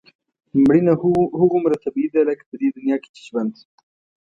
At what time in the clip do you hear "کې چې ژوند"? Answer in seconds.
3.03-3.53